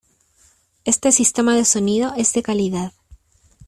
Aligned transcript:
Este 0.83 1.11
sistema 1.11 1.55
de 1.55 1.63
sonido 1.63 2.15
es 2.17 2.33
de 2.33 2.41
calidad. 2.41 2.91